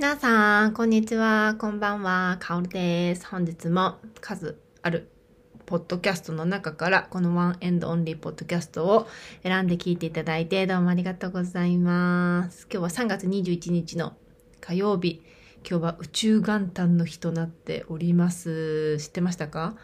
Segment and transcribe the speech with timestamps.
[0.00, 1.56] 皆さん、こんにちは。
[1.58, 2.36] こんばんは。
[2.38, 3.26] かおるです。
[3.26, 5.10] 本日も数ある
[5.66, 9.08] ポッドキャストの中からこのワンエンドオンリーポッドキャストを
[9.42, 12.68] 選んで聞いていただいてどうもありがとうございます。
[12.72, 14.12] 今日は3月21日の
[14.60, 15.20] 火曜日。
[15.68, 18.98] 今日は宇宙元旦の日となっております。
[18.98, 19.74] 知ってましたか？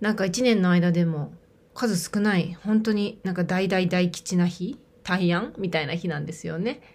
[0.00, 1.34] なんか1年の間でも
[1.74, 4.78] 数少ない、本当になんか大大大吉な日？
[5.02, 5.54] 大安？
[5.58, 6.93] みたいな日なんですよね。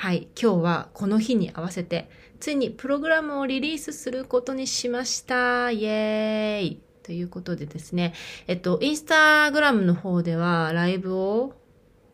[0.00, 2.08] はい、今日はこの日に合わせて、
[2.38, 5.72] ついにプログラムをリリースすることにしました。
[5.72, 8.14] イエーイということでですね、
[8.46, 11.52] えっと、インスタグラムの方ではライブを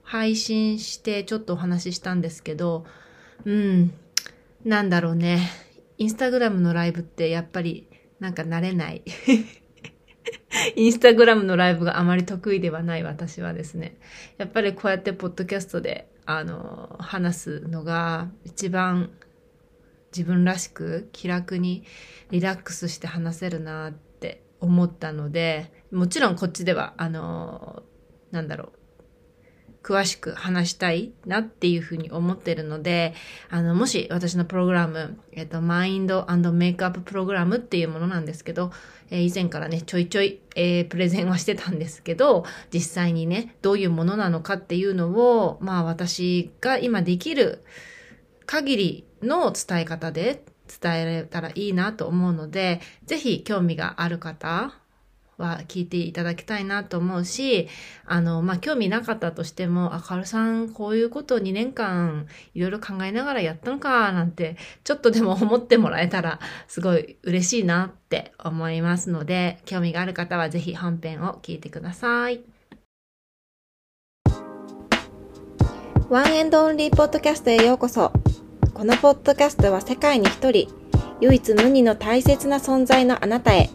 [0.02, 2.86] 配信してちょっとお話ししたんですけど、
[3.44, 3.92] うん、
[4.64, 5.50] なんだろうね。
[5.98, 7.86] インスタグラムのライブってやっぱり
[8.18, 9.02] なんか慣れない。
[10.74, 13.98] インスタグラムのライブがあまり得意ではない私はですね。
[14.38, 19.10] やっぱりこうやってポッドキャストであの、話すのが一番
[20.16, 21.84] 自分らしく気楽に
[22.30, 27.82] リラックスして話せるなって思ったので、もちろんこっちでは、あの、
[28.30, 28.72] なんだろう、
[29.84, 33.12] 詳しく話したいなっていうふうに思ってるので、
[33.50, 38.72] あの、もし私のプログラム、えっと、マインドメイクアッププログラムっていうものなんですけど、
[39.10, 47.62] えー、以前からね、ちょいちょい、えー、プレゼンはしてたんですけど、実際にね、どういうものなのかっていうのを、まあ私が今できる
[48.46, 50.44] 限りの伝え方で
[50.80, 54.74] 伝えられたらいいなと思うので、ぜひ興味がある方、
[55.38, 57.68] は聞いていただきたいなと思うし、
[58.06, 72.40] あの、まあ、興味なかったとしても、あかるさん、こういうことを2年間いろいろ考えながらやったのか、なんて、ちょっとでも思ってもらえたら、すごい嬉しいなって思いますので、興味がある方はぜひ本編を聞いてください。
[76.10, 78.12] ワンエンドオンリーポッドキャストへようこそ。
[78.74, 80.68] このポッドキャストは世界に一人、
[81.20, 83.70] 唯一無二の大切な存在のあなたへ、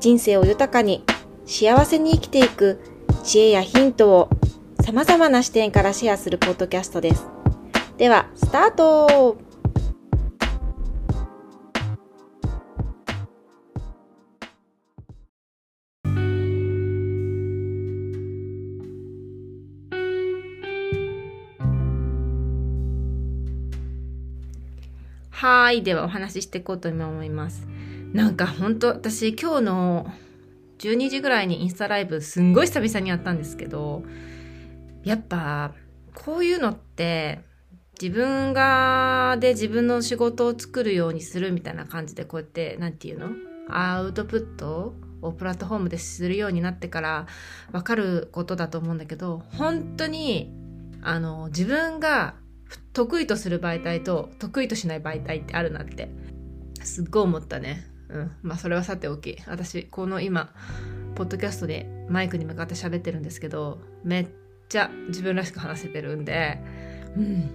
[0.00, 1.04] 人生を豊かに
[1.46, 2.80] 幸せに生きていく
[3.22, 4.30] 知恵やヒントを
[4.82, 7.26] 様々な視点からシェアするポッドキャストです。
[7.96, 9.38] では、スタート
[25.30, 25.82] はい。
[25.82, 27.66] ではお話ししていこうと思います。
[28.14, 30.06] なんか本当私今日の
[30.78, 34.04] 12時ぐらいにインスタライブすんごい久々にやったんですけど、
[35.02, 35.74] やっぱ
[36.14, 37.40] こういうのって
[38.00, 43.30] 自分がで自分の仕事を作るようにするみたいな感じでこうやって、なんていうの？
[43.68, 47.26] アウトプットをプラットフォームでするようになってから
[47.72, 50.52] わかることだと思うんだけど、本当に
[51.02, 52.36] あの自分が
[52.92, 56.10] 得意とする媒体と得意としない媒体ってあるなって
[56.84, 57.90] すっごい思ったね。
[58.14, 58.32] うん。
[58.42, 60.54] まあそれはさておき、私、この今、
[61.14, 64.28] ポッドキャストでマイクに向かって喋ってるんですけど、めっ
[64.68, 66.58] ちゃ自分らしく話せてるんで、
[67.16, 67.50] うん。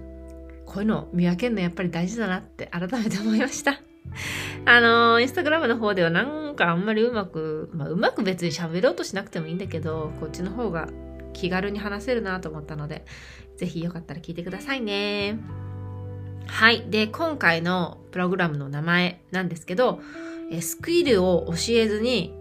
[0.66, 3.80] こういうの見分けるのやっぱり大事だなって改めて思いました。
[4.66, 10.88] あのー、インスタグラムの方ではなんかあんまりうまく、まあうまく別に喋ろうとしなくてもいいんだけど、こっちの方が
[11.32, 13.04] 気軽に話せるなと思ったので、
[13.56, 15.38] ぜひよかったら聞いてくださいね。
[16.46, 16.84] はい。
[16.88, 20.00] で、今回のプログラムの名前なんですけど、
[20.60, 22.34] スキルを教えずに、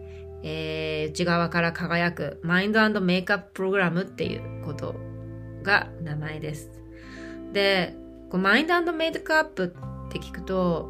[0.43, 4.95] えー、内側から輝くマインドメイクアッププログラムっていうこと
[5.63, 6.71] が名前です。
[7.53, 7.95] で、
[8.29, 10.89] こうマインドメイクアップって聞くと、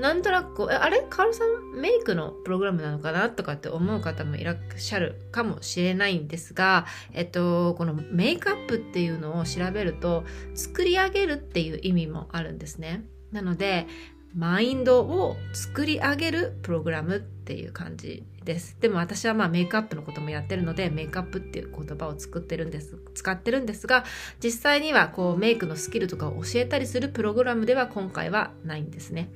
[0.00, 1.06] なんとなくこう、あれ？
[1.10, 1.78] カールさん？
[1.78, 10.24] メイクのプログラムなのかなとかって思う方もいらっしゃるかもしれないんですが、えっと、このメイクアップっていうのを調べると、
[10.54, 13.04] 作り上げるっていう意味もあるんですね。
[13.32, 13.86] なので、
[14.34, 18.76] マインドを作り上げるプログラムっていう感じです。
[18.80, 24.04] でも私はまあメイクアップのこともやってるので、メイクアップっていう言葉を作ってるんです、使ってるんですが、
[24.42, 29.30] 実際にはこうメイクのスキルとかを教えたりするプログラムでは今回はないんですね。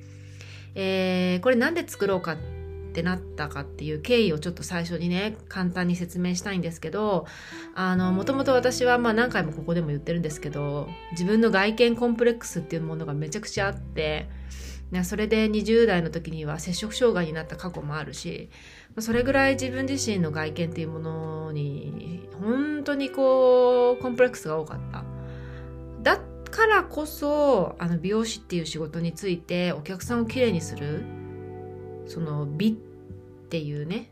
[0.73, 2.37] えー、これなんで作ろうかっ
[2.93, 7.27] てなったかっていう経緯をちょっと最初にね、簡単に説明したいんですけど、
[7.75, 14.27] あの、もともと私はまあ何回もここでも言ってるんですけど、自分の外見コンプレックスっていうものがめちゃくちゃあって、
[14.91, 18.49] ね、それで20代の時には摂食障害になった過去もあるし、
[18.99, 25.03] それぐらい自分自身の外見っていうものに、本当にこう、コンプレックスが多かった。
[26.03, 31.03] だからこそ、あの、美容師っていう仕事についてお客さんをきれいにする、
[32.05, 32.73] その美っ
[33.49, 34.09] ていうね、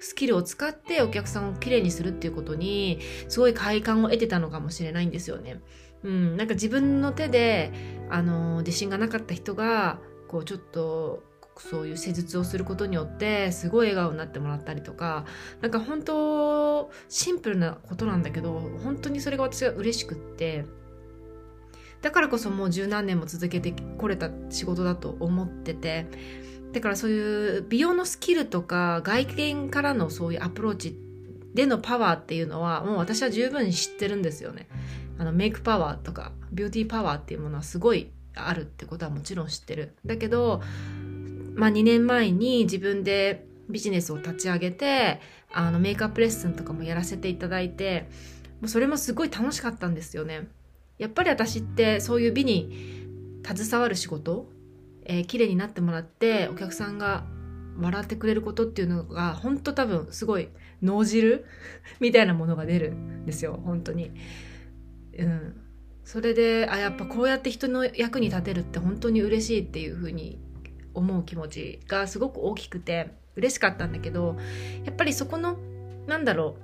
[0.00, 2.98] スキルを使ってお客さんをきれいにするっていうことに、
[3.28, 5.60] すごい快感を得てたのかもしれないんですよね。
[6.02, 7.72] うん、なんか自分の手で、
[8.10, 9.98] あの自信がなかった人が
[10.34, 11.22] こうちょっと
[11.56, 15.26] そういう施術をすることによってすごい笑顔になってもらったりとか
[15.60, 20.64] なんか本当シンプルなことなんだけど本当にそれが私は嬉しくって
[22.02, 26.08] だからこそもう十何年も続けてこれた仕事だと思ってて
[26.72, 30.98] だからそういう美容のスキルとか外見からのそういうアプローチ
[31.54, 34.66] でのパワーっていうのはもう私は十分知ってるんですよね。
[35.16, 39.94] あのメイクパワーとかビューティーパワーっていうものはすごいあるってことはもちろん知ってる。
[40.04, 40.62] だけど、
[41.54, 45.20] まあ2年前に自分でビジネスを立ち上げて、
[45.52, 48.08] あのメイクアップレッスンとかもやらせていただいて、
[48.60, 50.48] もうそれもすごい楽しかったんですよね。
[50.98, 53.04] やっぱり私ってそういう美に
[53.44, 54.48] 携わる仕事、
[55.04, 57.24] えー、綺麗になってもらってお客さんが
[57.78, 60.48] 笑ってくれることっていうのが本当多分すごい
[60.82, 61.44] 脳汁
[62.00, 64.12] みたいなものが出るんですよ本当に。
[65.18, 65.54] うん、
[66.04, 70.38] それであやっぱこうやって人の役に立てるって本当に嬉しいっていうふうに
[70.92, 74.36] 思う気持ちがすごく大きくて嬉しかったんだけど
[74.84, 75.58] やっぱりそこの
[76.06, 76.56] なんだろ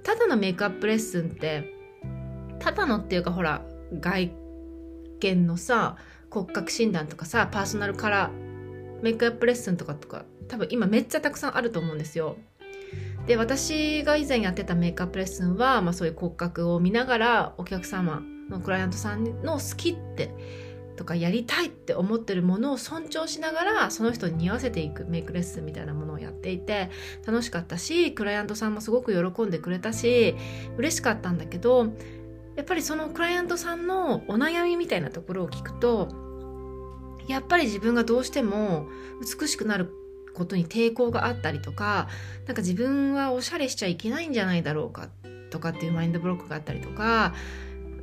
[0.00, 1.72] うただのメイクアップレッスンって
[2.58, 3.62] ただのっていうかほら
[3.98, 4.32] 外
[5.20, 5.96] 見のさ
[6.30, 12.36] 骨格診断とかさパーソナルカラーメイクアップレッスンとかとか多分今めっちゃたくさんあると思うんですよ。
[13.26, 20.30] で私が以前やってたメイクアップレッスンは、まあ、そういう骨格を見ながらお客様のクライアントさんの好きって
[20.96, 26.90] とかやりたいって思ってるものを尊重しながらその人に似合わせていくメイクレッスンみたいなものをやっていて
[27.24, 30.34] 楽しかったしクライアントさんもすごく喜んでくれたし
[30.76, 31.86] 嬉しかったんだけど
[32.56, 36.08] やっぱりそのクライアントさんのお悩みみたいなところを聞くと
[37.28, 38.88] やっぱり自分がどうしても
[39.40, 39.92] 美しくなる
[40.34, 42.08] ことに抵抗があったりとか
[42.46, 45.08] なんか自分はおしゃれしちゃいけないんじゃないだろうか
[45.50, 47.34] とかっていうマインドブロックがあったりとか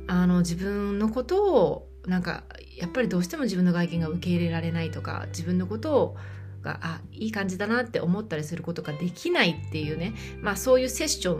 [0.06, 2.44] あの自分のことをなんか
[2.76, 6.16] やっぱりどうしても自分の外見が受け入れられないとか自分のことを
[6.62, 10.14] があいい感じだなって思ったりすることができないっていうね。
[10.40, 11.36] まあそういうセッショ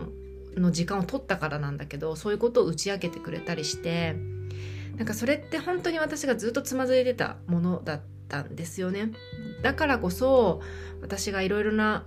[0.57, 4.15] ンの時間を取ったからなんだけどそういうことを打ち明けてくれたりして
[4.95, 9.11] なんかそれって本当に私がずっとつまずいてたものだったんですよね。
[9.61, 10.61] だからこそ
[11.01, 12.05] 私がいろいろな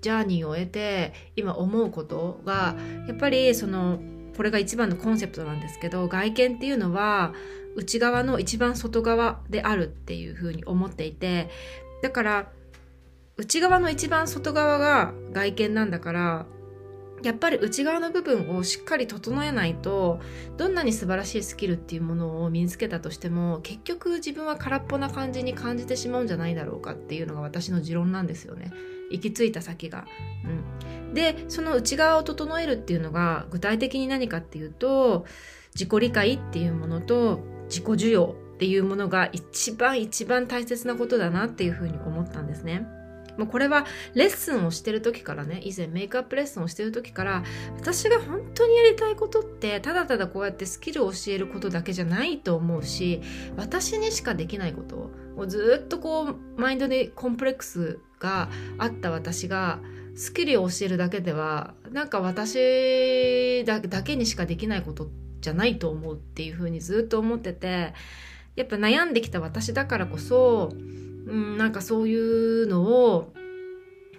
[0.00, 2.76] ジャーニーを得て今思うことが
[3.06, 3.98] やっぱりその
[4.36, 7.32] これが一番のコンセプトなんですけど外見っていうのは
[7.76, 11.50] 内側の一番外側であるっていうふうに思っていて
[12.02, 12.50] だから
[13.36, 16.46] 内側の一番外側が外見なんだから
[17.24, 20.20] やっぱり内側の部分をしっかり整えないと
[20.58, 28.72] どんなに素晴らしいスキルっていうものを身につけたとしても結局自分は空っぽな感じに感じてしまうんじゃないだろうかっていうのが私の持論なんですよね。
[29.10, 30.06] 行き着いた先が。
[30.44, 35.26] うん、でその内側を整えるっていうのが具体的に何かっていうと
[35.74, 42.86] 自己理解っていうものと自己需要っていうものが一番一番大切なことだなっていうふうに思ったんですね。
[43.36, 43.84] もうこれは
[44.14, 47.42] レッスンをしてる時からね以前メイクアップレッスンをしてる時から
[47.76, 53.22] 私が本当にやりたいことってただただこうやってスキルを教えることだけじゃないと思うし
[53.56, 58.48] 私にしかできないことをずっとこうマインドでコンプレックスが
[58.78, 59.80] あった私が
[60.14, 65.08] スキルを教えるだけではなんか私だけにしかできないこと
[65.40, 67.94] じゃないと思うっていうふうにずっと思ってて
[68.56, 70.72] やっぱ悩んできた私だからこそ
[71.26, 73.32] うん、なんかそういうのを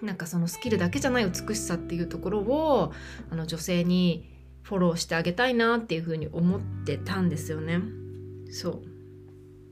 [0.02, 2.92] なんかそのスキルだけじゃない美しさっていうところを
[3.30, 4.28] あの女性に
[4.62, 7.80] フォローしてあげたいなっていうふうに思ってたんですよね。
[8.50, 8.82] そ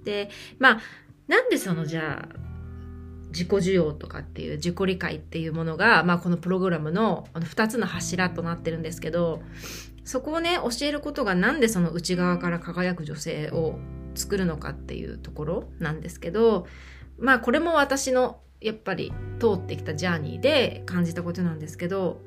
[0.02, 0.04] う。
[0.04, 0.80] で、まあ、
[1.28, 2.36] なんでそのじゃあ、
[3.30, 9.42] 自己需要とかっていう自己理解っていうものが、まあ、このプログラムの2つの柱となってるんですけど、
[10.04, 13.78] そこをね、教えることがなんでその内側から輝く女性を
[14.14, 16.66] 作るのかっていうところなんですけど、
[17.18, 22.20] まあこれも私のやっぱり通ってきたジャーニーで感じたことなんですけど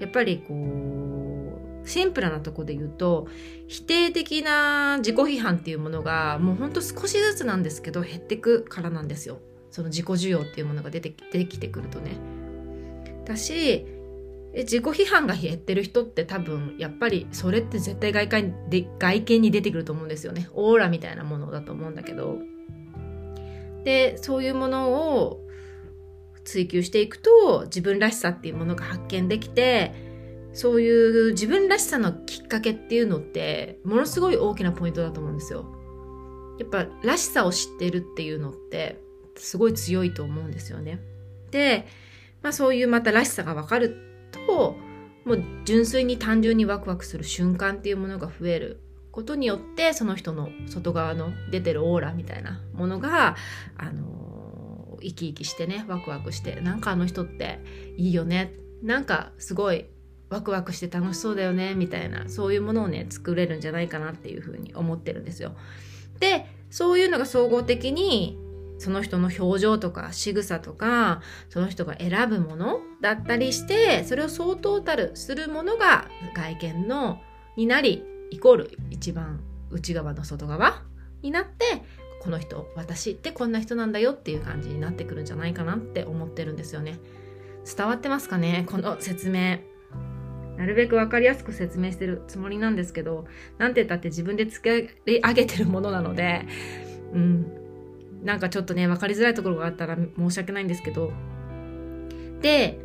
[0.00, 1.07] やっぱりこう
[1.88, 3.28] シンプルなとこで言うと
[3.66, 9.38] 否定的な自己批判っていうものがもうほんと少しずつなんですけど減ってくからなんですよ。
[9.70, 12.16] その自己需要っていうものが出て出てきてくるとね。
[13.24, 13.86] だし
[14.54, 20.48] 自己批判が減ってる人って多分やっぱりそれって絶対外見で外見に出てくると思うんですよね。
[20.54, 22.38] オーラみたいなものだと思うんだけど。
[23.84, 25.44] でそういうものを
[26.44, 30.07] 追求していくと自分らしさっていうものが発見できて
[30.58, 35.64] そういう自分らしさのきっかけっていうのってものすごい大きなポイントだと思うんですよ。
[36.58, 39.00] やっぱらしさを知ってるっていうのって
[39.36, 40.98] すごい強いと思うんですよね。
[41.52, 41.86] で、
[42.42, 43.98] まあそういうまたらしさがわかる
[44.32, 44.74] と
[45.24, 48.80] もう純粋に単純にワクワクする瞬間っていうものが増える
[49.12, 53.36] ことによってその人の外側の出てるオーラみたいなものが
[53.76, 57.60] あの生き生きしてねワクワクしてなんかあの人って
[57.96, 59.86] いいよねなんかすごい
[60.30, 65.54] ワクワクして楽しそうだよねみたいなそういうものをね作れるんじゃないかなっていうふうに思ってるんですよ。
[66.20, 68.38] でそういうのが総合的に
[68.78, 77.20] その人の表情とか仕草とかその人が選ぶものだったりしてそれを総トータルするものが外見の
[77.56, 80.82] になりイコール一番内側の外側
[81.22, 81.82] になって
[82.22, 86.98] この人私ってこんな人なんだよっていう感じになってくるんじゃないかなって思ってるんですよね
[87.64, 89.58] 伝わってますかねこの説明
[90.58, 93.26] なるべく分かりやすく説明してるつもりなんですけど
[93.58, 96.46] なんて言ったって自分で作り上げてるものなので
[97.14, 97.68] うん。
[98.22, 101.12] なんかちょっとね分かりづらいところがあったら申し訳ないんですけど。
[102.40, 102.78] で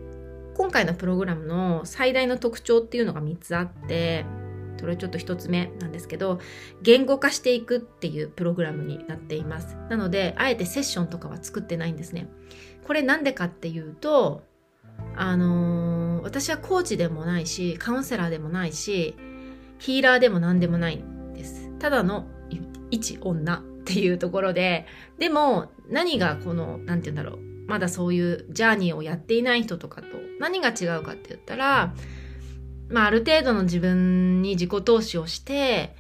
[0.56, 4.25] 今回のプログラムの最大の特徴っていうのが3つあって
[4.80, 6.39] それちょっと1つ目なんですけど
[6.82, 9.75] 言語化していくっていうプログラムになっています。
[9.89, 12.27] なのであえてセッションとかは作ってないんですね。
[12.86, 14.44] これなんでかっていうと
[15.15, 19.15] あのー、私はコーチでもないしカウンセラーでもないし
[19.77, 21.70] ヒーラーでも何でもないんです。
[21.80, 22.25] ただの
[22.89, 24.86] 一女っていうところで
[25.20, 27.39] でも何がこの何て言うんだろう。
[27.68, 30.08] まだそういうジャーニーをやっていない人とかと
[30.39, 31.94] 何が違うかって言ったら
[32.94, 35.96] まあ、ある程度の自分に自己投資をして、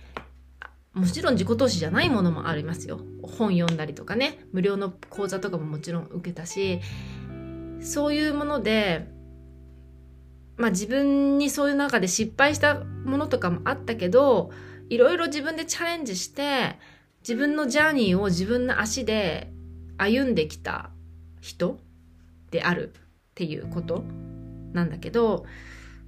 [0.93, 2.99] もちろん自己投資じゃないものもありますよ。
[3.23, 6.81] 本読んだりとかね、無料の講座とかももちろん受けたし、
[7.81, 9.07] そういうもので、
[10.57, 14.51] まあ自分にそういう中で失敗したものとかもあったけど、
[14.89, 16.77] いろいろ自分でチャレンジして、
[17.21, 19.51] 自分のジャーニーを自分の足で
[19.97, 20.91] 歩んできた
[21.41, 21.79] 人
[22.51, 23.01] であるっ
[23.35, 24.03] ていうこと
[24.73, 25.45] なんだけど、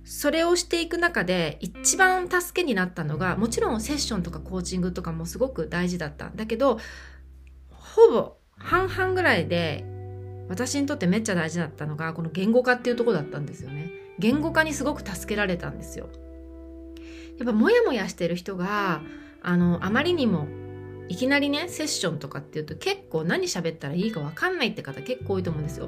[0.06, 6.78] それをしていく中で一番助けになったのがもちろんセッションとかコーチングとかもすごく大事だったんだけど
[7.72, 9.84] ほぼ半々ぐらいで
[10.48, 14.05] 私にとってめっちゃ大事だったのがこの言語化っていうとこだったんですよね。
[14.20, 16.10] 言語化にすごく助けられたんですよ
[17.38, 19.02] やっぱモヤモヤしてる人が
[19.42, 20.48] あのあまりにも
[21.08, 25.88] いきなりねセッションとかっていうと結構何喋ったらいいか分かんないって方結構多いと思うんですよ。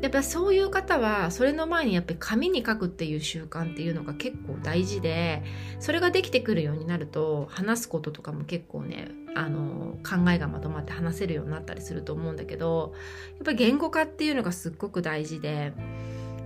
[0.00, 5.42] やっぱそういう方はそれの前にやっぱり紙に書くっていう習慣っていうのが結構大事で
[5.80, 12.94] それができてくるようになると話すこととかも結構ねあの考えがまとまって話せるようになったりすると思うんだけど
[13.36, 15.72] やっぱり言語化っていうのがすっごく大事で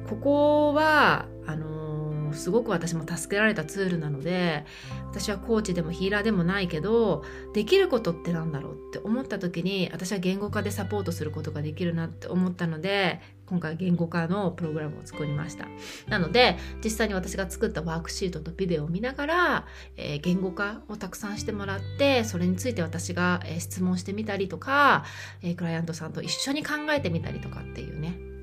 [0.09, 4.65] ここはあのすごく私も助けられたツールなので
[5.11, 15.69] 私はコーチでもヒーラーでもないけどできることってなんだろうって思った時に私は言語化でサポートすることができるなって思ったので今回言語化のプログラムを作りました。
[16.09, 25.05] なので実際に私が作ったワークシートとビデオを見ながら、えー、言語化をたくさんしてもらってそれについて私が、え、質問してみたりとか、
[25.43, 28.36] えー、クライアントさんと一緒に考えてみたりとかっていうね。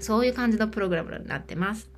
[0.00, 1.90] そういう感じのプログラムになってます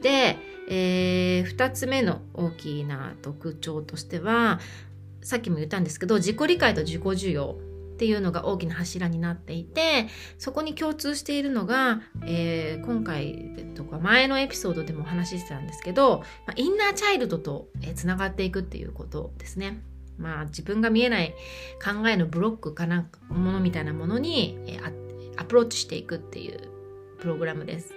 [0.00, 0.36] で、
[0.68, 4.60] えー、2つ目の大きな特徴としては
[5.22, 7.56] さっきも言ったんですけど自己理解と自己需要
[7.94, 19.80] っていうのが大きな柱になっていてそこに共通しているのが、えー、今回とか前のエピソードでもお話ししてたんですけど、ま、インナーチャイルドとつながっていくっていうことですね。
[20.18, 21.34] まあ自分が見えない
[21.82, 24.78] 考えのブロックかなものみたいなものにえ
[25.36, 26.73] アプローチしていくっていう
[27.24, 27.94] プログラムです。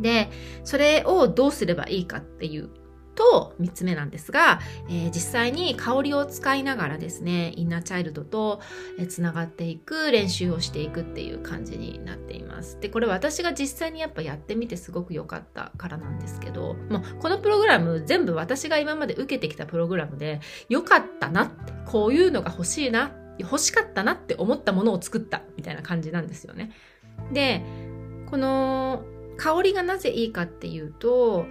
[0.00, 0.28] で、
[0.64, 2.70] それをどうすればいいかっていう
[3.14, 8.60] と、3つ目なんですが、えー、実際に香りを使いながらですね、インナーチャイルドと
[9.08, 12.80] つながっていく練習をしていくっていう感じになっています。
[12.80, 26.72] で、これ私が実際にやっぱやってみてすごく良かったからなんですけど、もうこのプログラム全部私が今まで受けてきたプログラムで良かったなって、こういうのが欲しいな、欲しかったなって思ったものを作ったみたいな感じなんですよね。
[27.32, 27.62] で、
[28.30, 29.04] この
[29.36, 31.46] 香りがなぜいいかっていうと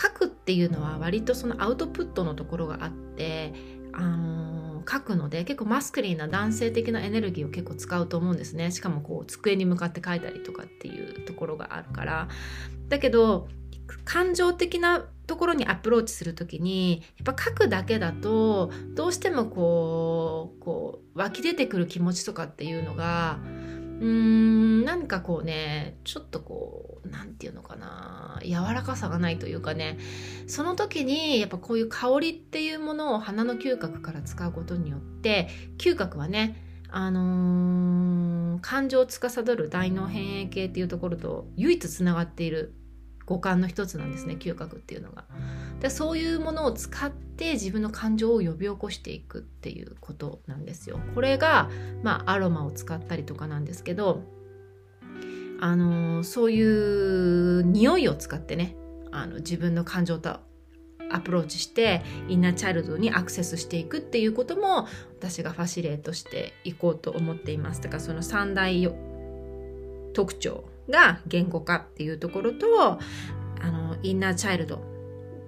[0.00, 3.52] 書くっていうのは割とそのアウトプットのところがあって、
[3.92, 8.70] あの、書くので結構マスクリーな男性的なエネルギーを結構使うと思うんですね。
[8.70, 12.28] しかもこう机に向かって書いたりとかっていうところがあるから。
[12.88, 13.48] だけど
[14.04, 23.38] 感情的なところにアプローチする時にやっぱ書くだけだとどうしてもこうこう湧き出てくる気持ちとかっていうのが
[23.98, 29.98] うーん何かこうねちょっとこう何て言うのかな柔らかさがないというかね
[30.46, 42.74] その時にやっぱこういう香りっていうものを鼻の嗅覚から使うことによって嗅覚はねあのー、感情を司る大脳変影系っていうところと唯一つながっている
[43.28, 45.24] 五感の一つなんですね嗅覚っていうのが。
[45.80, 50.98] でそういうものを使って自分の感情を呼び起こしていくっていうことなんですよ。
[51.14, 51.68] これが、
[52.02, 54.22] まあ、アロマを使ったりとかなんですけど
[55.60, 58.76] あのそういう匂いを使ってね
[59.12, 60.40] あの自分の感情と
[61.10, 64.86] アプローチしてインナーチャイルドにアクセスしていくっていうことも
[65.18, 67.82] 私がファシレートしていこうと思っています。
[67.82, 68.88] だからその三大
[70.14, 72.98] 特徴が言語化っていうところと
[73.60, 74.82] あのインナーチャイルド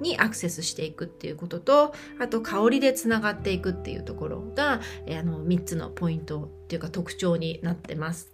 [0.00, 8.32] にアクセスしていくっていうこととあと香りでつながっていくっていうところがあの3つのポイントっていうか特徴になってます。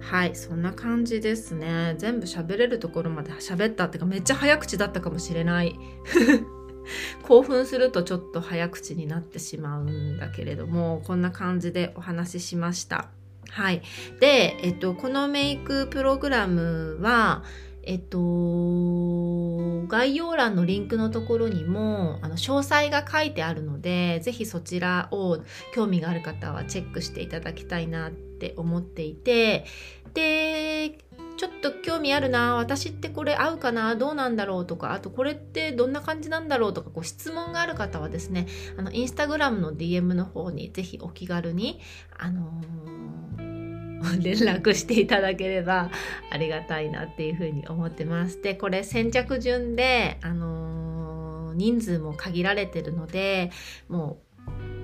[0.00, 1.94] はいそんな感じですね。
[1.98, 5.78] 全部喋れるところまで喋ったっていうかめっちゃ早口だったかもしれない。
[7.22, 13.10] 興奮するとちょっと早口になってしまうんだけれどもこんな感じでお話ししました。
[13.50, 13.82] はい。
[14.20, 17.42] で、えっと、このメイクプログラムは
[17.82, 18.18] えっと、
[19.88, 25.38] 概要欄のリンクのところにもあの詳細が書いてあるので、ぜひそちらを
[25.74, 29.64] 興味がある方はチェックしていただきたいなって思っていて、
[30.12, 30.98] で、
[31.40, 41.80] ちょっと興味あるな、私ってこれ合うかな、どうなんだろうとか、あとこれってどんな感じなんだろうとか、こう質問がある方はですね、あの、インスタグラムの DM の方にぜひお気軽に、
[42.18, 45.90] あのー、 連絡していただければ
[46.30, 48.42] ありがたいなっていうふうに思ってます。
[48.42, 53.50] で、これ先着順で、あのー、人数も限られてるので、
[53.88, 54.18] も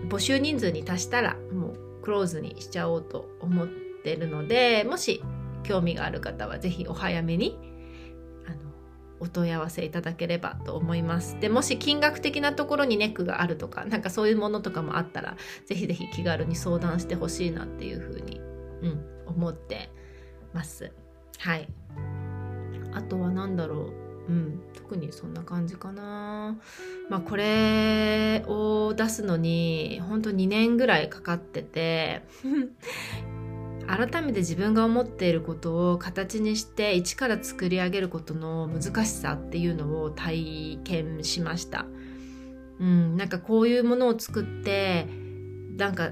[0.02, 3.68] う募集人数に達したらもうクローズにしちゃおうと思っ
[4.02, 5.22] てるので、もし
[5.66, 7.58] 興味がある方はぜひお早めに
[8.46, 8.56] あの
[9.20, 11.38] お問い合わせいただければと思います。
[11.40, 18.40] でもし金額的なところにネックがあるとかなんかそういうものとかもあったらぜひぜひ気軽に相談してほしいなっていうふうに、
[18.82, 19.90] うん、思って
[20.52, 20.92] ます。
[21.38, 21.68] はい。
[22.92, 24.06] あとは何だろう。
[24.28, 26.56] うん、特にそんな感じかな。
[27.08, 32.22] まあこれを出すのに本当2年ぐらいかかってて
[33.86, 41.86] 改めて自分が思っていることを形にして一から作り上げることの難しさっていうのを体験しました。
[42.78, 45.06] うん、なんかこういうものを作って
[45.76, 46.10] なんか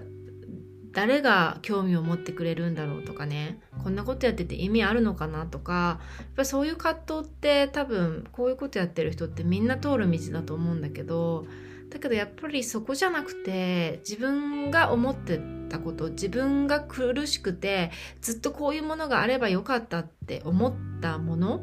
[0.92, 11.46] 誰が興味を持ってくれるんだろうとかねこんなことやってて意味あるのかなとかやっぱそういう葛藤って多分こういうことやってる人ってみんな通る道だと思うんだけど
[11.94, 21.62] だけどやっぱりそこじゃなくて自分が思ってたこと自分が苦しくてずっとこういうものがあればよかったって思ったもの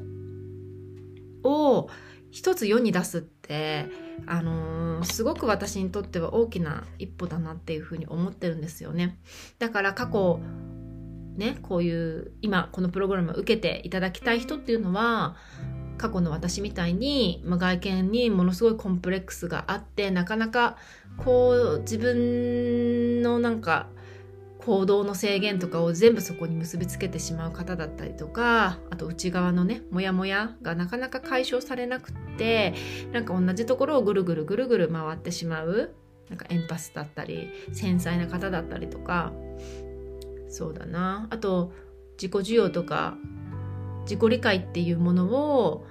[1.43, 1.89] を
[2.31, 3.87] 一つ世に出すって
[4.25, 9.19] あのー、すごく私にとっては大きな一歩だなっていうふうに思ってるんですよね。
[9.59, 10.39] だから過去
[11.35, 15.35] ねこういう今このプログラムを受けていただきたい人っていうのは
[16.01, 20.77] 過去の私みたいに、まあ、外見にものすごいコンプレックスがあってなかなか
[21.17, 23.87] こう自分のなんか
[24.57, 32.73] 行動の制限とかを全部そこに結びつけてしまう方だったりとかあと内側のねモヤモヤがなかなか解消されなくって
[33.11, 35.93] なんか同じところをぐるぐるぐるぐる回ってしまう
[36.29, 39.31] なんかエンパスだったり繊細な方だったりとか。
[40.51, 41.27] そうだな。
[41.31, 41.71] あと
[42.21, 43.15] 自己需要とか
[44.03, 45.85] 自己理解っていうものを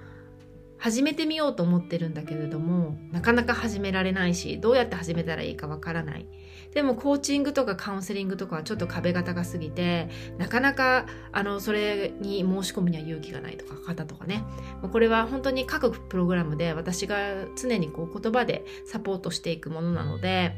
[0.81, 6.27] 始めてみようと思ってるんだけれどもなかなか始められないしどうやって始めたらいいかわからない。
[6.73, 14.43] でもコーチングとかカウンセリングとかはちょっと壁が高すぎてなかなかあのそれに申し込むには勇気がないとか方とかね。
[14.91, 20.57] これは本当に各プログラムで私が常にこう言葉でサポートしていくものなので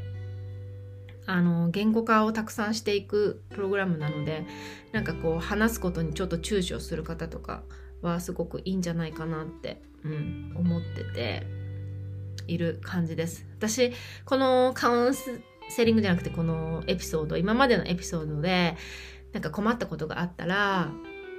[1.25, 4.45] あの言語化をたくさんしていくプログラムなので
[4.91, 7.63] なんかこう話すことにちょっと躊躇する方とか
[8.03, 11.47] はすごくいいんじゃないかなってうん、思ってて
[12.47, 13.45] いる感じです。
[13.57, 13.93] 私、
[14.25, 18.75] このカウンセリングじゃなくてこのエピソード、今までのエピソードで
[19.31, 20.91] なんか困ったことがあったら、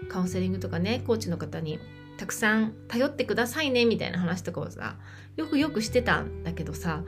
[0.09, 1.79] カウンセリングとかね、コーチの方に
[2.17, 4.97] たくさん頼ってくださいねみたいな話とかをさ、
[5.37, 7.05] よくよくしてたんだけどさ、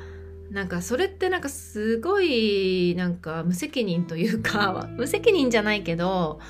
[0.50, 6.40] なんかそれってなんかすごいなんか無責任というか 無責任じゃないけど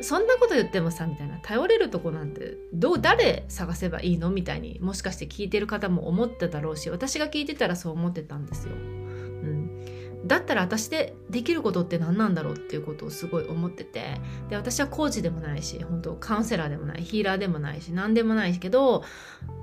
[0.00, 1.38] そんなこと言ってもさみたいな。
[1.42, 4.30] 頼れるとこなんてどう誰探せばいいの？
[4.30, 8.72] みたいにもしかして聞いてる方も思ってたろうし私が聞いてたらそう思ってたんですよ。
[8.74, 14.20] うん、だったら私でできることって何なんだろうっていうことをすごい思ってて。
[14.48, 19.04] で私はコーチでもないし本当カウンセラーでもないヒーラーでもないし何でもないけど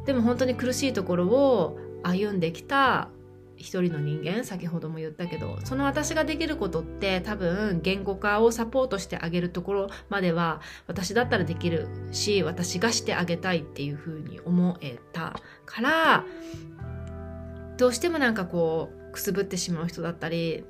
[0.05, 3.09] でも本当に苦しいところを歩んできた
[3.61, 16.25] 一人の人間先ほども言ったけどその私ができることって多分言語化をサポートしてあげるところまでは私だったらできるし私がしてあげたいっていうふうに思えたから
[17.77, 20.63] どうしてもなんかこうくすぶってしまう人だったり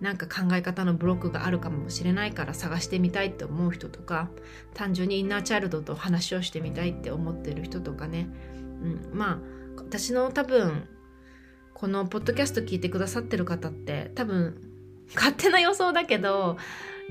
[0.00, 4.28] なんか考え方のブロックがあるかもしれないから探してみたいって思う人とか
[4.74, 8.28] 単純にインナーチャイルドと話をしてみたいって思ってる人とかね、
[8.82, 9.38] うん、まあ
[9.76, 10.88] 私の多分
[11.78, 14.60] このポッドキャスト聞いてくださってる方って多分
[15.14, 16.56] 勝手な予想だけど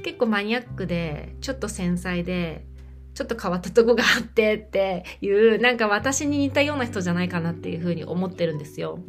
[0.04, 2.66] 結構マニアックでちょっと繊細で
[3.14, 9.00] ちょっと変わったとこがあってっていうなんか私に似たような人じゃないかなっていうふうに思ってるんですよ。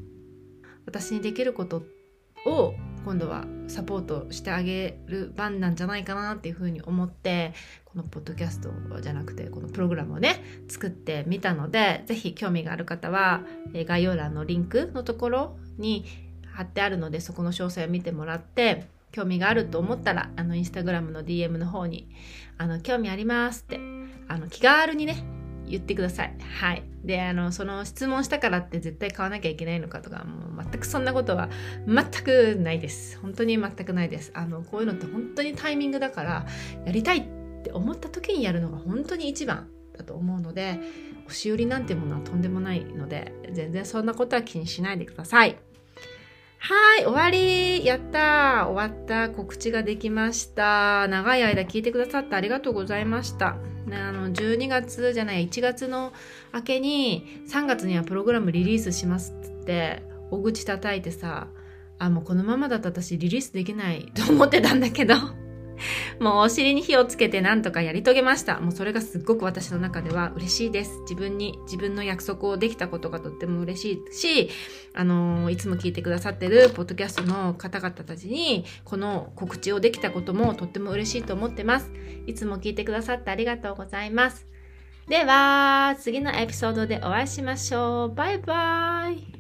[0.87, 1.83] 私にできること
[2.47, 7.53] を今度はサポートしてあげる番なんじゃないかなっていうふうに思って
[7.88, 8.70] このポッドキャスト
[9.01, 16.05] じゃなくてこのプログラムをね作ってみたので是非興味がある方は概要欄のリンクのところに
[16.53, 22.09] 貼ってあるのでそこの詳細を見てもらって興味があると思ったらあのインスタグラムの DM の方に
[22.59, 23.81] あの興味ありますって
[24.29, 25.24] あの気軽にね
[25.68, 26.35] 言ってください。
[26.61, 26.83] はい。
[27.05, 31.48] で、あの、その質問したからって絶対買わなきゃいけないのかとか、もう全くそんなことは
[31.87, 33.18] 全くないです。
[33.20, 34.31] 本当に全くないです。
[34.35, 36.46] あの、こういうのって本当にタイミングだから、
[36.85, 40.79] やりたいってって思った時にやるのが本当に一番だと思うので、
[41.27, 45.57] 押し売りなんてものはとんでもないので、全然そんなことは気にしないでください。
[46.61, 51.07] はい、終わりやった終わった告知ができました。
[51.09, 53.57] 長い間聞いてくださってありがとうございました。
[53.88, 56.12] ね、あの12月じゃない1月の
[56.53, 61.49] 明けに3月にはプログラムリリースしますって大口叩いてさ
[61.99, 65.14] あもうこのままだと私リリースできないと思ってたんだけど
[66.21, 68.61] もうお尻に火をつけてなんとかやり遂げました。
[68.61, 71.01] もうそれがすっごく私の中では嬉しいです。
[71.03, 74.51] 自分に、自分の約束をできたことがとっても嬉しいし、
[74.95, 81.91] あのー、いつも聞いてくださってるポッドキャストの方々たちに、この告知をできたこともとっても嬉しいと思ってます。
[82.27, 84.47] いつも聞いてくださってありがとうございます。
[85.09, 88.14] では、次のエピソードでお会いしましょう。
[88.14, 89.38] バイバイ。